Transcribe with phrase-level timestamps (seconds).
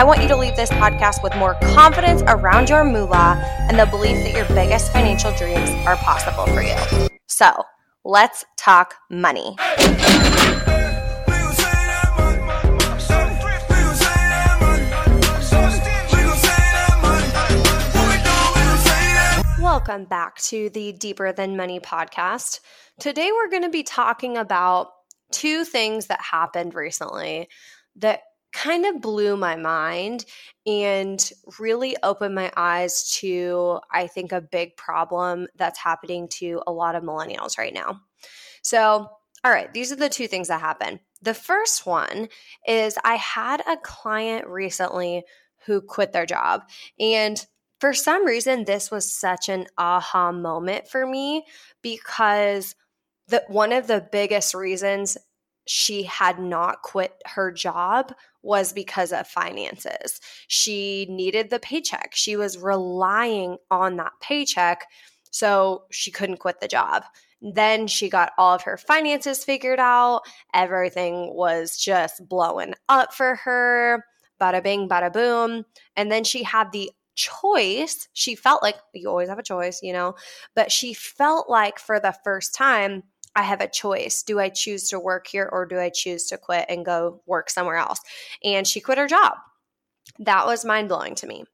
[0.00, 3.36] I want you to leave this podcast with more confidence around your moolah
[3.68, 6.74] and the belief that your biggest financial dreams are possible for you.
[7.26, 7.64] So,
[8.02, 9.56] let's talk money.
[19.60, 22.60] Welcome back to the Deeper Than Money podcast.
[22.98, 24.92] Today, we're going to be talking about
[25.30, 27.50] two things that happened recently
[27.96, 28.22] that
[28.60, 30.26] kind of blew my mind
[30.66, 36.72] and really opened my eyes to, I think, a big problem that's happening to a
[36.72, 38.02] lot of millennials right now.
[38.62, 39.08] So,
[39.42, 41.00] all right, these are the two things that happened.
[41.22, 42.28] The first one
[42.66, 45.22] is I had a client recently
[45.64, 46.64] who quit their job.
[46.98, 47.42] And
[47.80, 51.46] for some reason, this was such an aha moment for me
[51.80, 52.74] because
[53.28, 55.16] the, one of the biggest reasons
[55.72, 60.20] she had not quit her job was because of finances.
[60.48, 62.10] She needed the paycheck.
[62.12, 64.84] She was relying on that paycheck,
[65.30, 67.04] so she couldn't quit the job.
[67.40, 70.22] Then she got all of her finances figured out.
[70.52, 74.04] Everything was just blowing up for her.
[74.40, 75.64] Bada bing, bada boom.
[75.94, 78.08] And then she had the choice.
[78.12, 80.16] She felt like you always have a choice, you know,
[80.56, 83.04] but she felt like for the first time,
[83.40, 84.22] I have a choice.
[84.22, 87.48] Do I choose to work here or do I choose to quit and go work
[87.48, 87.98] somewhere else?
[88.44, 89.32] And she quit her job.
[90.18, 91.44] That was mind blowing to me.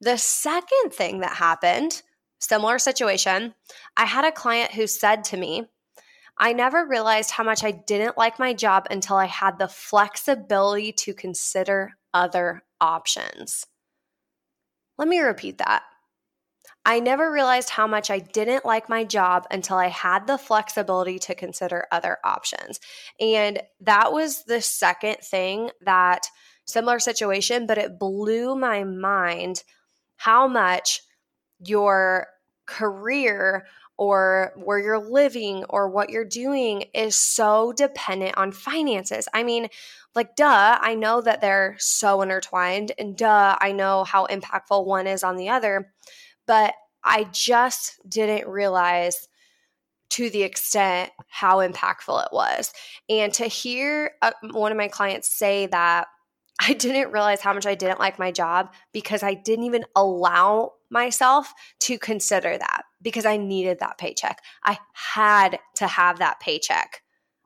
[0.00, 2.02] The second thing that happened,
[2.40, 3.54] similar situation,
[3.96, 5.66] I had a client who said to me,
[6.36, 10.90] I never realized how much I didn't like my job until I had the flexibility
[10.94, 13.64] to consider other options.
[14.98, 15.84] Let me repeat that.
[16.86, 21.18] I never realized how much I didn't like my job until I had the flexibility
[21.20, 22.78] to consider other options.
[23.18, 26.26] And that was the second thing that
[26.66, 29.64] similar situation, but it blew my mind
[30.16, 31.00] how much
[31.58, 32.26] your
[32.66, 39.28] career or where you're living or what you're doing is so dependent on finances.
[39.32, 39.68] I mean,
[40.14, 45.06] like, duh, I know that they're so intertwined, and duh, I know how impactful one
[45.06, 45.92] is on the other,
[46.46, 49.28] but I just didn't realize
[50.10, 52.72] to the extent how impactful it was.
[53.08, 56.06] And to hear uh, one of my clients say that
[56.60, 60.72] I didn't realize how much I didn't like my job because I didn't even allow
[60.88, 64.40] myself to consider that because I needed that paycheck.
[64.64, 67.02] I had to have that paycheck.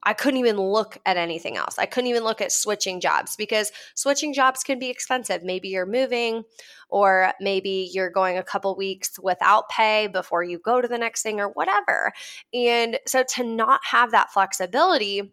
[0.09, 1.79] I couldn't even look at anything else.
[1.79, 5.43] I couldn't even look at switching jobs because switching jobs can be expensive.
[5.43, 6.45] Maybe you're moving
[6.89, 11.21] or maybe you're going a couple weeks without pay before you go to the next
[11.21, 12.15] thing or whatever.
[12.55, 15.31] And so to not have that flexibility,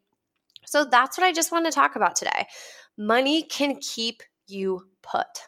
[0.66, 2.46] so that's what I just want to talk about today.
[2.98, 5.48] Money can keep you put,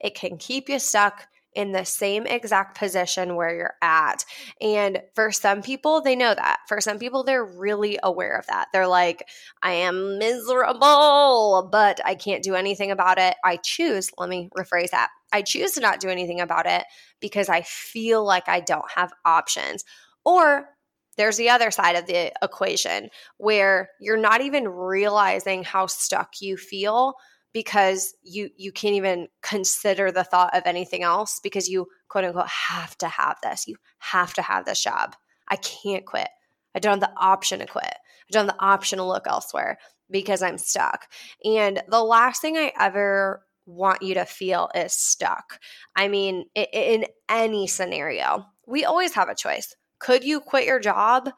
[0.00, 4.24] it can keep you stuck in the same exact position where you're at.
[4.60, 6.60] And for some people, they know that.
[6.68, 8.68] For some people, they're really aware of that.
[8.72, 9.28] They're like,
[9.62, 13.36] I am miserable, but I can't do anything about it.
[13.44, 15.10] I choose, let me rephrase that.
[15.32, 16.84] I choose to not do anything about it
[17.20, 19.84] because I feel like I don't have options.
[20.24, 20.68] Or
[21.18, 26.56] there's the other side of the equation where you're not even realizing how stuck you
[26.56, 27.14] feel
[27.52, 32.48] because you you can't even consider the thought of anything else because you quote unquote
[32.48, 33.66] have to have this.
[33.66, 35.14] You have to have this job.
[35.48, 36.28] I can't quit.
[36.74, 37.84] I don't have the option to quit.
[37.84, 39.78] I don't have the option to look elsewhere
[40.10, 41.08] because i'm stuck.
[41.44, 45.58] And the last thing i ever want you to feel is stuck.
[45.96, 49.74] I mean in any scenario we always have a choice.
[49.98, 51.30] Could you quit your job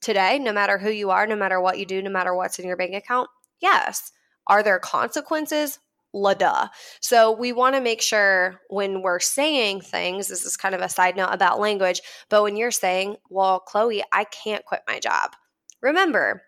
[0.00, 2.66] today, no matter who you are, no matter what you do, no matter what's in
[2.66, 3.28] your bank account?
[3.60, 4.12] Yes.
[4.48, 5.78] Are there consequences?
[6.14, 6.68] La duh.
[7.00, 10.88] So we want to make sure when we're saying things, this is kind of a
[10.88, 12.00] side note about language,
[12.30, 15.32] but when you're saying, well, Chloe, I can't quit my job,
[15.82, 16.42] remember,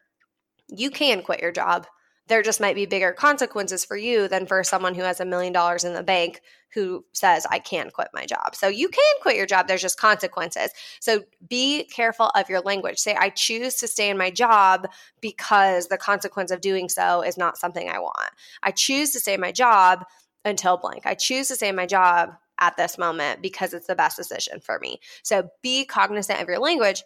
[0.69, 1.87] you can quit your job
[2.31, 5.53] there just might be bigger consequences for you than for someone who has a million
[5.53, 6.41] dollars in the bank
[6.73, 8.55] who says, I can quit my job.
[8.55, 9.67] So you can quit your job.
[9.67, 10.71] There's just consequences.
[11.00, 12.99] So be careful of your language.
[12.99, 14.87] Say, I choose to stay in my job
[15.21, 18.31] because the consequence of doing so is not something I want.
[18.62, 20.05] I choose to stay in my job
[20.44, 21.06] until blank.
[21.06, 22.31] I choose to stay in my job
[22.61, 25.00] at this moment because it's the best decision for me.
[25.25, 27.03] So be cognizant of your language.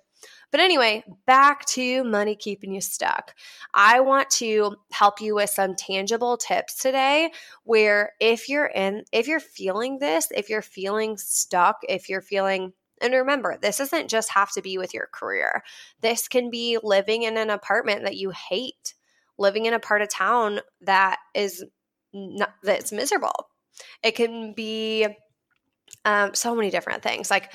[0.51, 3.35] But anyway, back to money keeping you stuck.
[3.75, 7.33] I want to help you with some tangible tips today
[7.65, 12.73] where if you're in if you're feeling this, if you're feeling stuck, if you're feeling
[13.01, 15.63] and remember, this doesn't just have to be with your career.
[16.01, 18.95] This can be living in an apartment that you hate,
[19.37, 21.65] living in a part of town that is
[22.13, 23.49] not, that's miserable.
[24.03, 25.09] It can be
[26.05, 27.31] um, so many different things.
[27.31, 27.53] Like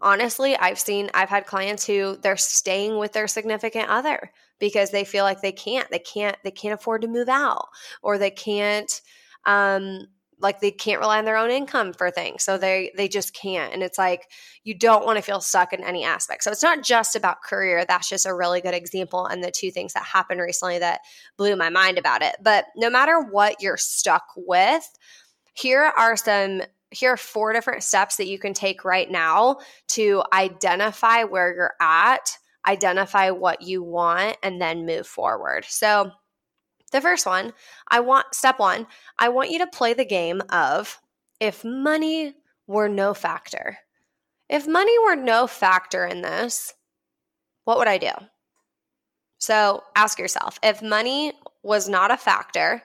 [0.00, 5.04] honestly, I've seen I've had clients who they're staying with their significant other because they
[5.04, 7.68] feel like they can't they can't they can't afford to move out
[8.02, 9.00] or they can't
[9.44, 10.06] um
[10.38, 12.42] like they can't rely on their own income for things.
[12.42, 13.72] So they they just can't.
[13.72, 14.28] And it's like
[14.64, 16.42] you don't want to feel stuck in any aspect.
[16.42, 17.84] So it's not just about career.
[17.86, 21.00] That's just a really good example and the two things that happened recently that
[21.36, 22.36] blew my mind about it.
[22.42, 24.84] But no matter what you're stuck with
[25.54, 26.62] here are some
[26.92, 29.58] here are four different steps that you can take right now
[29.88, 32.36] to identify where you're at
[32.68, 36.12] identify what you want and then move forward so
[36.92, 37.52] the first one,
[37.88, 38.86] I want step one,
[39.18, 41.00] I want you to play the game of
[41.40, 42.34] if money
[42.66, 43.78] were no factor.
[44.48, 46.74] If money were no factor in this,
[47.64, 48.12] what would I do?
[49.38, 52.82] So ask yourself if money was not a factor,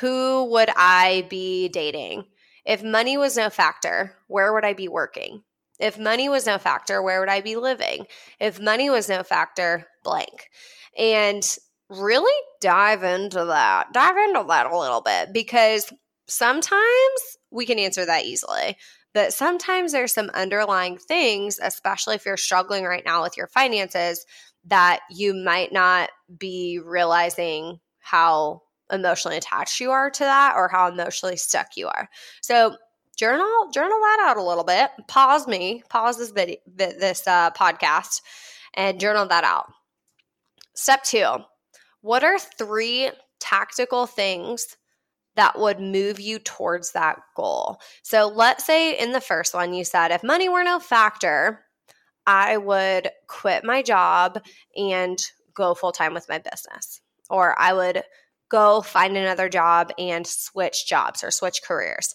[0.00, 2.24] who would I be dating?
[2.64, 5.42] If money was no factor, where would I be working?
[5.78, 8.06] If money was no factor, where would I be living?
[8.40, 10.48] If money was no factor, blank.
[10.96, 11.44] And
[11.90, 13.92] really dive into that.
[13.92, 15.92] Dive into that a little bit because
[16.28, 18.76] sometimes we can answer that easily.
[19.12, 24.24] But sometimes there's some underlying things, especially if you're struggling right now with your finances,
[24.66, 30.88] that you might not be realizing how emotionally attached you are to that or how
[30.88, 32.08] emotionally stuck you are.
[32.42, 32.76] So
[33.16, 34.90] journal journal that out a little bit.
[35.08, 38.20] Pause me, pause this video, this uh, podcast,
[38.74, 39.66] and journal that out.
[40.74, 41.36] Step two:
[42.00, 43.10] what are three
[43.40, 44.76] tactical things
[45.36, 47.78] that would move you towards that goal?
[48.02, 51.64] So let's say in the first one, you said, if money were no factor,
[52.26, 54.42] I would quit my job
[54.76, 55.18] and
[55.54, 57.00] go full time with my business.
[57.30, 58.02] Or I would
[58.54, 62.14] go find another job and switch jobs or switch careers.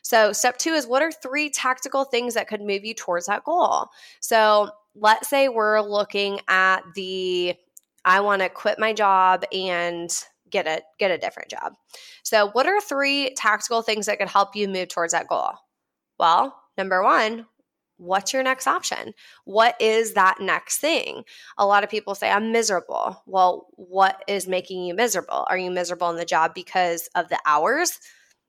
[0.00, 3.44] So, step two is what are three tactical things that could move you towards that
[3.44, 3.88] goal?
[4.20, 7.54] So, let's say we're looking at the
[8.02, 10.10] I want to quit my job and
[10.50, 11.74] get a get a different job.
[12.22, 15.50] So, what are three tactical things that could help you move towards that goal?
[16.18, 17.44] Well, number 1,
[17.98, 19.12] what's your next option?
[19.44, 21.24] What is that next thing?
[21.58, 23.22] A lot of people say I'm miserable.
[23.26, 25.46] Well, what is making you miserable?
[25.50, 27.98] Are you miserable in the job because of the hours?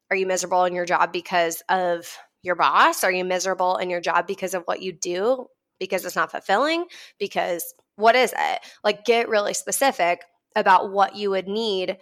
[0.09, 3.03] Are you miserable in your job because of your boss?
[3.03, 5.47] Are you miserable in your job because of what you do?
[5.79, 6.85] Because it's not fulfilling?
[7.19, 8.59] Because what is it?
[8.83, 10.21] Like get really specific
[10.55, 11.97] about what you would need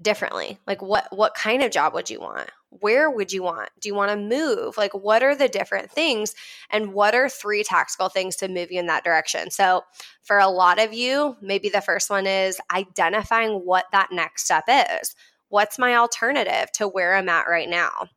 [0.00, 0.58] differently.
[0.66, 2.50] Like what what kind of job would you want?
[2.80, 3.70] Where would you want?
[3.80, 4.76] Do you want to move?
[4.76, 6.34] Like what are the different things
[6.70, 9.50] and what are three tactical things to move you in that direction?
[9.50, 9.82] So
[10.22, 14.64] for a lot of you, maybe the first one is identifying what that next step
[14.68, 15.14] is.
[15.48, 18.08] What's my alternative to where I'm at right now?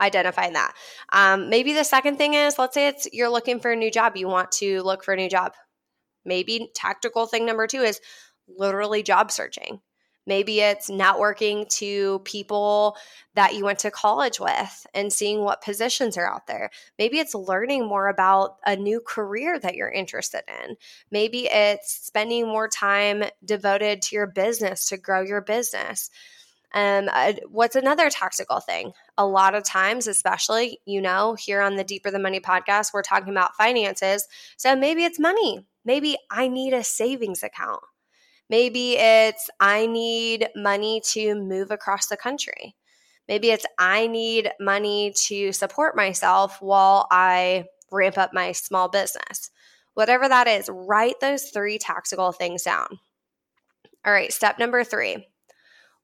[0.00, 0.74] identifying that.
[1.10, 4.16] Um, maybe the second thing is let's say it's you're looking for a new job,
[4.16, 5.54] you want to look for a new job.
[6.24, 8.00] Maybe tactical thing number two is
[8.48, 9.80] literally job searching.
[10.26, 12.96] Maybe it's networking to people
[13.34, 16.70] that you went to college with and seeing what positions are out there.
[16.98, 20.76] Maybe it's learning more about a new career that you're interested in.
[21.10, 26.10] Maybe it's spending more time devoted to your business to grow your business.
[26.72, 28.92] Um, uh, what's another tactical thing?
[29.16, 33.02] A lot of times, especially, you know, here on the Deeper Than Money podcast, we're
[33.02, 34.26] talking about finances.
[34.56, 35.64] So maybe it's money.
[35.84, 37.82] Maybe I need a savings account.
[38.48, 42.76] Maybe it's I need money to move across the country.
[43.28, 49.50] Maybe it's I need money to support myself while I ramp up my small business.
[49.94, 52.86] Whatever that is, write those three tactical things down.
[54.04, 55.26] All right, step number three.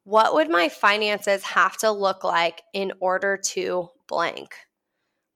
[0.04, 4.56] What would my finances have to look like in order to blank?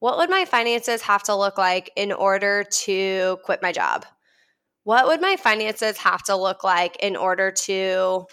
[0.01, 4.05] What would my finances have to look like in order to quit my job?
[4.87, 8.25] What would my finances have to look like in order to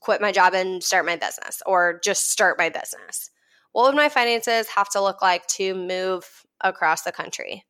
[0.00, 3.30] quit my job and start my business or just start my business?
[3.72, 6.28] What would my finances have to look like to move
[6.60, 7.64] across the country?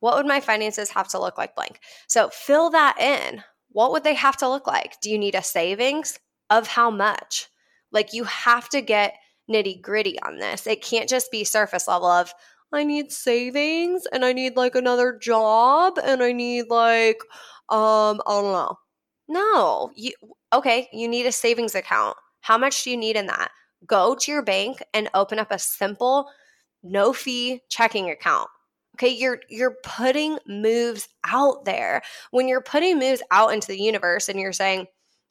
[0.00, 1.80] What would my finances have to look like blank?
[2.08, 3.42] So fill that in.
[3.70, 5.00] What would they have to look like?
[5.00, 6.18] Do you need a savings?
[6.50, 7.48] Of how much?
[7.90, 9.14] Like you have to get
[9.50, 10.66] nitty gritty on this.
[10.66, 12.34] It can't just be surface level of,
[12.72, 17.18] I need savings and I need like another job and I need like,
[17.70, 18.76] um, I don't know.
[19.28, 20.12] No, you,
[20.52, 22.16] okay, you need a savings account.
[22.40, 23.50] How much do you need in that?
[23.86, 26.28] Go to your bank and open up a simple,
[26.82, 28.48] no fee checking account.
[28.96, 32.02] Okay, you're you're putting moves out there.
[32.32, 34.86] When you're putting moves out into the universe and you're saying,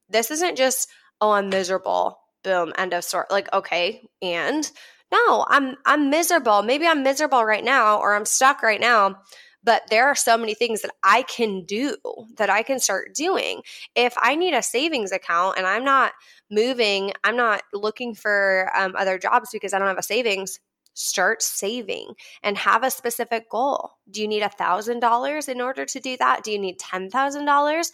[0.10, 0.88] this isn't just,
[1.20, 2.20] oh, I'm miserable.
[2.44, 3.25] Boom, end of story.
[3.29, 4.72] Like, okay, and
[5.11, 6.63] no, I'm I'm miserable.
[6.63, 9.15] Maybe I'm miserable right now or I'm stuck right now,
[9.63, 11.95] but there are so many things that I can do
[12.37, 13.61] that I can start doing.
[13.95, 16.11] If I need a savings account and I'm not
[16.51, 20.59] moving, I'm not looking for um, other jobs because I don't have a savings,
[20.93, 23.91] start saving and have a specific goal.
[24.11, 26.43] Do you need a $1,000 in order to do that?
[26.43, 27.91] Do you need $10,000?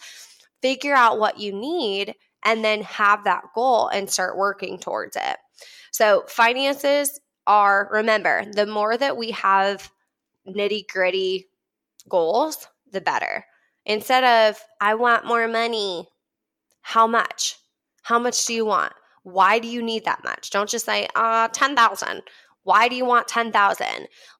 [0.62, 2.14] Figure out what you need
[2.44, 5.36] and then have that goal and start working towards it.
[5.90, 9.90] So, finances are, remember, the more that we have
[10.46, 11.48] nitty gritty
[12.08, 13.44] goals, the better.
[13.86, 16.08] Instead of, I want more money,
[16.80, 17.56] how much?
[18.02, 18.92] How much do you want?
[19.22, 20.50] Why do you need that much?
[20.50, 22.22] Don't just say, uh, 10,000.
[22.64, 23.86] Why do you want 10,000?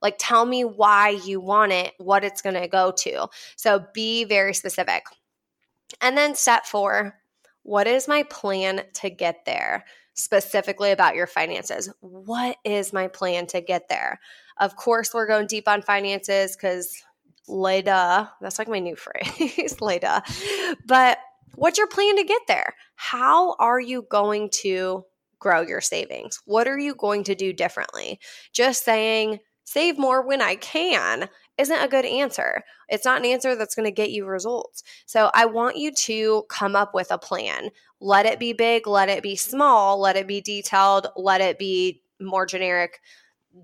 [0.03, 3.29] Like tell me why you want it, what it's going to go to.
[3.57, 5.05] So be very specific.
[6.01, 7.15] And then step 4,
[7.65, 9.85] what is my plan to get there?
[10.13, 11.91] Specifically about your finances.
[12.01, 14.21] What is my plan to get there?
[14.61, 17.03] Of course, we're going deep on finances because
[17.49, 20.23] later, that's like my new phrase, later.
[20.87, 21.19] But
[21.57, 22.75] what's your plan to get there?
[22.95, 25.05] How are you going to
[25.39, 26.41] grow your savings?
[26.45, 28.21] What are you going to do differently?
[28.53, 32.65] Just saying, save more when I can isn't a good answer.
[32.89, 34.83] It's not an answer that's going to get you results.
[35.07, 37.71] So I want you to come up with a plan.
[38.01, 42.03] Let it be big, let it be small, let it be detailed, let it be
[42.21, 43.01] more generic.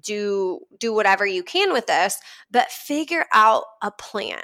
[0.02, 2.18] Do do whatever you can with this,
[2.48, 4.42] but figure out a plan.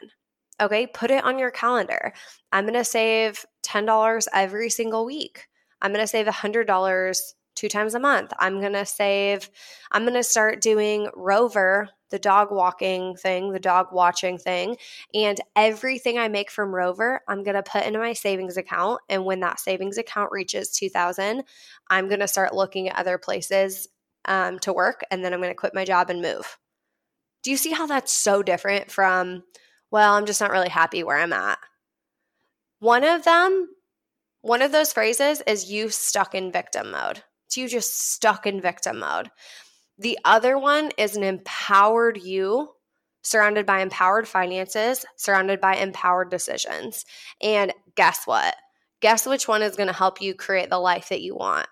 [0.60, 0.88] Okay?
[0.88, 2.12] Put it on your calendar.
[2.50, 5.46] I'm going to save $10 every single week.
[5.80, 8.32] I'm going to save $100 two times a month.
[8.38, 9.50] I'm going to save,
[9.90, 14.76] I'm going to start doing Rover, the dog walking thing, the dog watching thing.
[15.12, 19.00] And everything I make from Rover, I'm going to put into my savings account.
[19.08, 21.42] And when that savings account reaches 2000,
[21.88, 23.88] I'm going to start looking at other places
[24.26, 25.02] um, to work.
[25.10, 26.58] And then I'm going to quit my job and move.
[27.42, 29.42] Do you see how that's so different from,
[29.90, 31.58] well, I'm just not really happy where I'm at?
[32.78, 33.68] One of them
[34.46, 37.24] one of those phrases is you stuck in victim mode.
[37.54, 39.30] You just stuck in victim mode.
[39.98, 42.70] The other one is an empowered you
[43.22, 47.04] surrounded by empowered finances, surrounded by empowered decisions.
[47.40, 48.54] And guess what?
[49.00, 51.66] Guess which one is going to help you create the life that you want?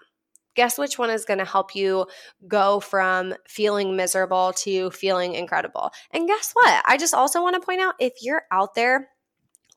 [0.56, 2.06] Guess which one is going to help you
[2.46, 5.90] go from feeling miserable to feeling incredible?
[6.12, 6.82] And guess what?
[6.86, 9.08] I just also want to point out if you're out there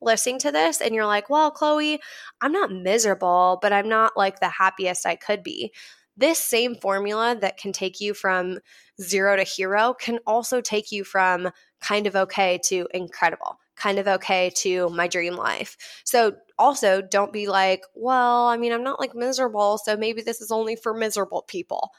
[0.01, 1.99] listening to this and you're like, well, Chloe,
[2.41, 5.71] I'm not miserable, but I'm not like the happiest I could be.
[6.15, 8.59] This same formula that can take you from
[8.99, 14.07] zero to hero can also take you from kind of okay to incredible, kind of
[14.07, 15.77] okay to my dream life.
[16.03, 20.41] So, also don't be like, well, I mean, I'm not like miserable, so maybe this
[20.41, 21.91] is only for miserable people.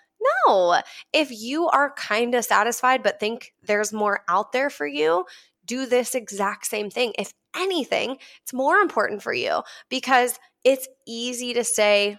[0.47, 0.81] No,
[1.13, 5.27] if you are kind of satisfied but think there's more out there for you,
[5.69, 7.13] do this exact same thing.
[7.17, 12.19] If anything, it's more important for you because it's easy to stay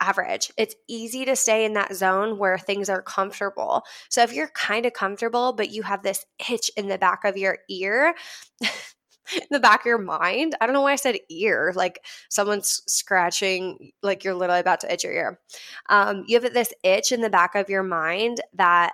[0.00, 0.50] average.
[0.56, 3.82] It's easy to stay in that zone where things are comfortable.
[4.08, 7.36] So if you're kind of comfortable, but you have this itch in the back of
[7.36, 8.14] your ear,
[8.60, 8.68] in
[9.50, 10.54] the back of your mind.
[10.60, 14.92] I don't know why I said ear, like someone's scratching, like you're literally about to
[14.92, 15.40] itch your ear.
[15.88, 18.92] Um, you have this itch in the back of your mind that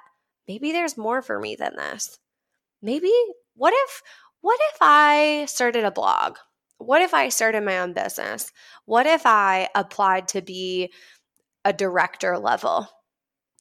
[0.48, 2.18] maybe there's more for me than this.
[2.82, 3.12] Maybe
[3.56, 4.02] what if
[4.40, 6.36] what if I started a blog?
[6.78, 8.52] What if I started my own business?
[8.84, 10.92] What if I applied to be
[11.64, 12.88] a director level?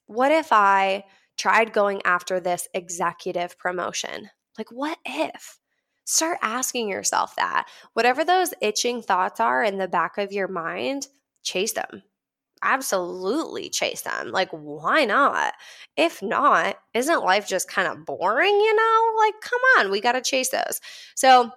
[0.05, 1.05] What if I
[1.37, 4.29] tried going after this executive promotion?
[4.57, 5.57] Like, what if?
[6.03, 7.67] Start asking yourself that.
[7.93, 11.07] Whatever those itching thoughts are in the back of your mind,
[11.41, 12.03] chase them
[12.65, 14.31] absolutely chase them.
[14.31, 15.53] Like, why not?
[15.95, 19.13] If not, isn't life just kind of boring, you know?
[19.17, 20.81] Like, come on, we got to chase those.
[21.15, 21.51] So,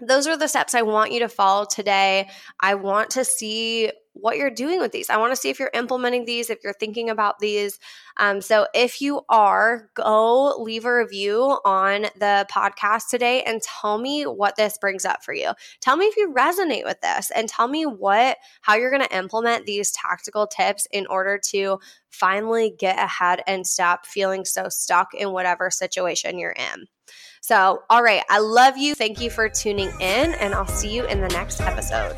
[0.00, 2.28] those are the steps I want you to follow today.
[2.60, 5.10] I want to see what you're doing with these.
[5.10, 7.78] I want to see if you're implementing these, if you're thinking about these.
[8.16, 13.98] Um, so if you are, go leave a review on the podcast today and tell
[13.98, 15.50] me what this brings up for you.
[15.80, 19.16] Tell me if you resonate with this and tell me what, how you're going to
[19.16, 21.78] implement these tactical tips in order to
[22.10, 26.86] finally get ahead and stop feeling so stuck in whatever situation you're in.
[27.46, 28.94] So, all right, I love you.
[28.94, 32.16] Thank you for tuning in, and I'll see you in the next episode.